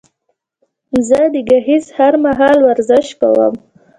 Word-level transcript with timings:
زه 1.07 1.19
د 1.33 1.35
ګهيځ 1.49 1.85
هر 1.97 2.13
مهال 2.25 2.57
ورزش 2.67 3.07
کوم 3.19 3.53